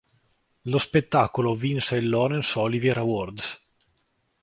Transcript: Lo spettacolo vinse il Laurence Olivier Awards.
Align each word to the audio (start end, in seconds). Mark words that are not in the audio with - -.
Lo 0.63 0.79
spettacolo 0.79 1.53
vinse 1.53 1.95
il 1.97 2.09
Laurence 2.09 2.57
Olivier 2.57 2.97
Awards. 2.97 3.67